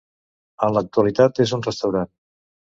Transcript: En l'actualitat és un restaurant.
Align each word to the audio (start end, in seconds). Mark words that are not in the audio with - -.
En 0.67 0.73
l'actualitat 0.77 1.43
és 1.47 1.53
un 1.59 1.63
restaurant. 1.69 2.11